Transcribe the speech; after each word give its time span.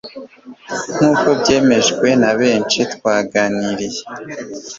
Nkuko 0.95 1.27
byemejwe 1.39 2.07
na 2.21 2.31
benshi 2.39 2.79
twaganiriye 2.93 4.01